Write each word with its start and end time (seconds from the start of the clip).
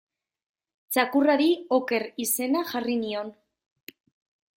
Txakurrari 0.95 1.49
Oker 1.77 2.05
izena 2.25 2.63
jarri 2.71 2.97
nion. 3.03 3.31